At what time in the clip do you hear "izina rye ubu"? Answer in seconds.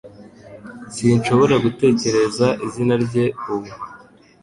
2.65-3.71